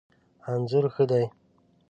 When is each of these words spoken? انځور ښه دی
انځور 0.51 0.85
ښه 0.93 1.03
دی 1.11 1.25